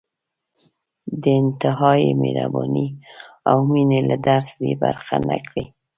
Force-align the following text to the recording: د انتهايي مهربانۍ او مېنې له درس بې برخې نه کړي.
د 1.21 1.23
انتهايي 1.41 2.11
مهربانۍ 2.21 2.87
او 3.49 3.57
مېنې 3.71 3.99
له 4.09 4.15
درس 4.27 4.47
بې 4.59 4.71
برخې 4.83 5.17
نه 5.29 5.37
کړي. 5.47 5.65